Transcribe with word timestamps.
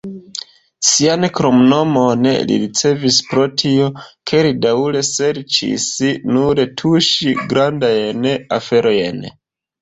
Sian 0.91 1.25
kromnomon 1.39 2.29
li 2.51 2.55
ricevis 2.63 3.19
pro 3.33 3.43
tio, 3.63 3.89
ke 4.31 4.39
li 4.47 4.55
daŭre 4.63 5.03
serĉis 5.11 5.85
nur 6.37 6.63
tuŝi 6.83 7.37
"grandajn 7.53 8.27
aferojn". 8.61 9.23